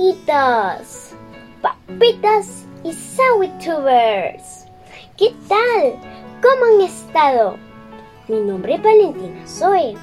[0.00, 1.10] amiguitos,
[1.60, 4.64] papitas y Sawitubers.
[5.18, 5.92] ¿Qué tal?
[6.40, 7.56] ¿Cómo han estado?
[8.26, 9.94] Mi nombre es Valentina Zoe.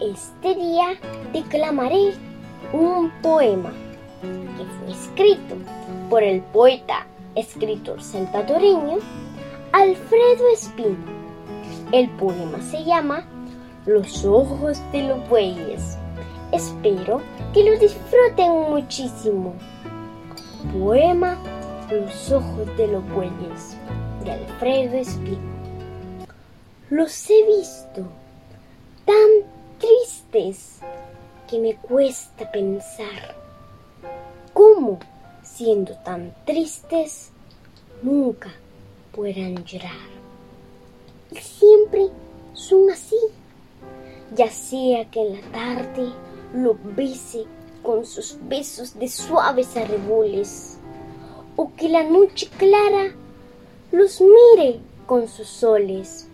[0.00, 0.98] Este día
[1.34, 2.14] declamaré
[2.72, 3.70] un poema
[4.22, 5.56] que fue escrito
[6.08, 9.00] por el poeta, escritor salvadoreño
[9.72, 10.96] Alfredo Espino.
[11.92, 13.26] El poema se llama
[13.84, 15.99] Los ojos de los bueyes.
[16.52, 17.20] Espero
[17.54, 19.54] que lo disfruten muchísimo.
[20.72, 21.38] Poema
[21.90, 23.76] Los ojos de los bueyes
[24.24, 25.38] de Alfredo Espino.
[26.90, 28.02] Los he visto
[29.04, 29.28] tan
[29.78, 30.80] tristes
[31.48, 33.36] que me cuesta pensar
[34.52, 34.98] cómo,
[35.44, 37.30] siendo tan tristes,
[38.02, 38.50] nunca
[39.12, 40.10] puedan llorar.
[41.30, 42.08] Y siempre
[42.54, 43.18] son así,
[44.34, 46.12] ya sea que en la tarde
[46.54, 47.44] lo bese
[47.82, 50.78] con sus besos de suaves arreboles,
[51.56, 53.12] o que la noche clara
[53.92, 56.28] los mire con sus soles,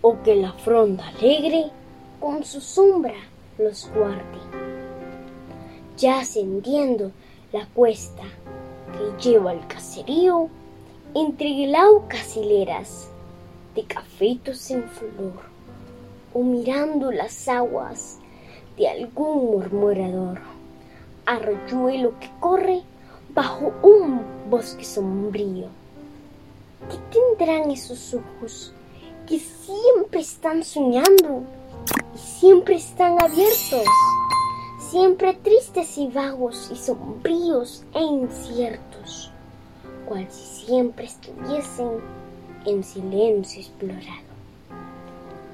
[0.00, 1.70] o que la fronda alegre
[2.20, 3.14] con su sombra
[3.58, 4.38] los guarde.
[5.96, 7.12] Ya ascendiendo
[7.52, 8.22] la cuesta
[8.92, 10.48] que lleva al caserío,
[11.14, 13.08] entre glaucas hileras
[13.74, 15.42] de cafetos en flor,
[16.32, 18.18] o mirando las aguas
[18.76, 20.40] de algún murmurador,
[21.26, 22.82] arroyuelo que corre
[23.34, 25.68] bajo un bosque sombrío.
[26.90, 28.72] ¿Qué tendrán esos ojos
[29.26, 31.42] que siempre están soñando
[32.14, 33.86] y siempre están abiertos?
[34.92, 39.30] siempre tristes y vagos y sombríos e inciertos,
[40.06, 41.92] cual si siempre estuviesen
[42.66, 44.28] en silencio explorado.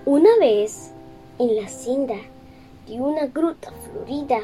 [0.07, 0.91] Una vez,
[1.39, 2.17] en la senda
[2.97, 4.39] una gruta florida,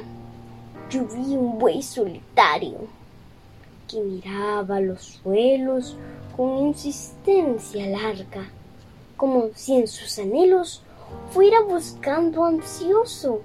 [0.90, 2.78] yo vi un buey solitario
[3.88, 5.96] que miraba los suelos
[6.36, 8.50] con insistencia larga,
[9.16, 10.82] como si en sus anhelos
[11.30, 13.40] fuera buscando ansioso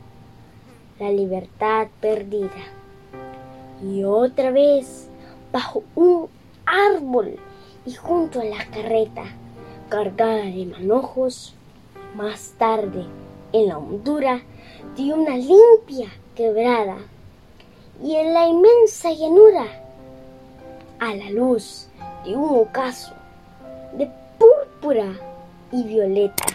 [0.99, 2.65] la libertad perdida.
[3.81, 5.07] Y otra vez,
[5.51, 6.27] bajo un
[6.65, 7.37] árbol
[7.85, 9.23] y junto a la carreta,
[9.87, 11.55] cargada de manojos,
[12.15, 13.05] más tarde,
[13.53, 14.41] en la hondura
[14.95, 16.97] de una limpia quebrada,
[18.01, 19.65] y en la inmensa llanura,
[20.99, 21.87] a la luz
[22.25, 23.13] de un ocaso
[23.93, 25.13] de púrpura
[25.71, 26.45] y violeta,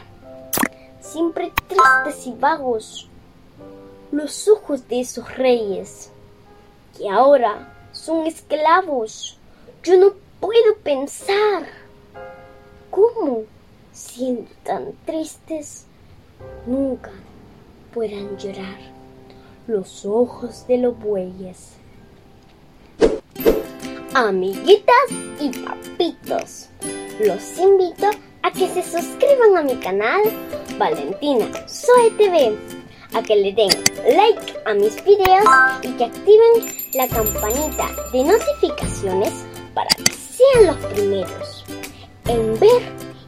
[1.01, 3.09] siempre tristes y vagos,
[4.11, 6.11] los ojos de esos reyes,
[6.97, 9.39] que ahora son esclavos.
[9.83, 11.67] Yo no puedo pensar
[12.91, 13.43] cómo,
[13.93, 15.87] siendo tan tristes,
[16.67, 17.11] nunca
[17.93, 18.79] puedan llorar
[19.67, 21.77] los ojos de los bueyes.
[24.15, 26.69] Amiguitas y papitos,
[27.21, 28.11] los invito
[28.43, 30.23] a que se suscriban a mi canal
[30.79, 32.57] Valentina Soy TV
[33.15, 33.71] a que le den
[34.17, 35.45] like a mis videos
[35.83, 39.33] y que activen la campanita de notificaciones
[39.73, 41.65] para que sean los primeros
[42.27, 42.83] en ver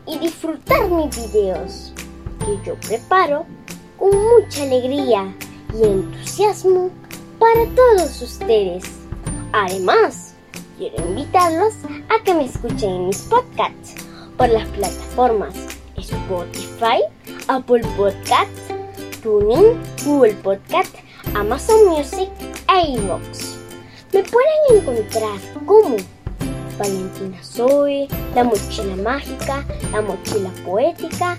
[0.07, 1.93] y disfrutar mis videos
[2.47, 3.45] que yo preparo
[3.99, 5.35] con mucha alegría
[5.75, 6.91] y entusiasmo
[7.39, 8.85] para todos ustedes.
[9.53, 10.35] Además,
[10.79, 11.75] quiero invitarlos
[12.09, 13.95] a que me escuchen en mis podcasts
[14.37, 15.55] por las plataformas
[15.97, 17.03] Spotify,
[17.49, 18.71] Apple Podcasts,
[19.23, 20.95] TuneIn, Google Podcast,
[21.35, 22.29] Amazon Music
[22.69, 23.57] e iVoox.
[24.13, 25.97] Me pueden encontrar como
[26.79, 31.37] Valentina Zoe, La Mochila Mágica, La Mochila Poética,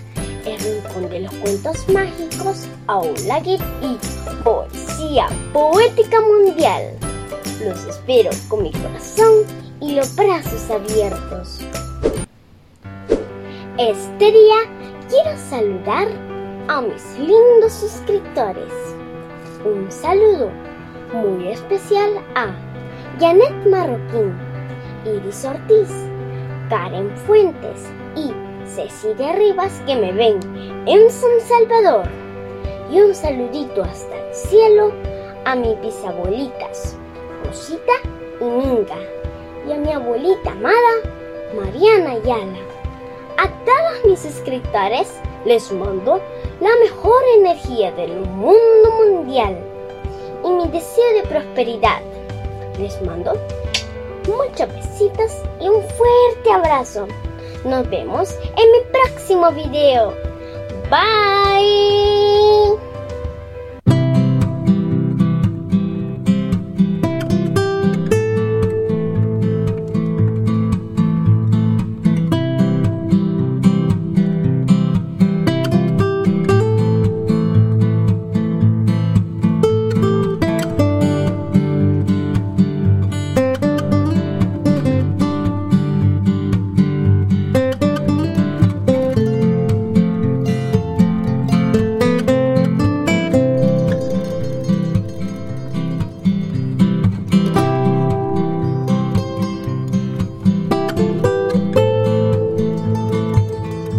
[0.56, 3.96] Rincón de los Cuentos Mágicos, Aula Git y
[4.42, 6.96] Poesía Poética Mundial.
[7.64, 9.44] Los espero con mi corazón
[9.80, 11.60] y los brazos abiertos.
[13.76, 14.56] Este día
[15.08, 16.08] quiero saludar
[16.68, 18.72] a mis lindos suscriptores.
[19.64, 20.50] Un saludo
[21.12, 22.54] muy especial a
[23.20, 24.34] Janet Marroquín,
[25.04, 25.90] Iris Ortiz,
[26.68, 27.97] Karen Fuentes
[28.78, 30.38] y Cecilia Rivas que me ven
[30.86, 32.06] en San Salvador.
[32.90, 34.92] Y un saludito hasta el cielo
[35.44, 36.96] a mis bisabuelitas,
[37.44, 37.92] Rosita
[38.40, 38.96] y Minga,
[39.66, 40.76] y a mi abuelita amada,
[41.54, 42.58] Mariana Ayala.
[43.36, 45.12] A todos mis suscriptores
[45.44, 46.20] les mando
[46.60, 49.58] la mejor energía del mundo mundial
[50.44, 52.00] y mi deseo de prosperidad.
[52.78, 53.32] Les mando
[54.28, 57.06] muchos besitos y un fuerte abrazo.
[57.68, 60.27] Nos vemos en mi próximo video.